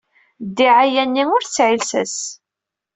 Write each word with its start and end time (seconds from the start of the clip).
Ddiɛaya-nni 0.47 1.23
ur 1.35 1.41
tesɛi 1.45 1.77
llsas. 1.79 2.15